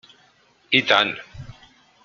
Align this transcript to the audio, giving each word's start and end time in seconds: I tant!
I 0.73 0.81
tant! 0.93 1.13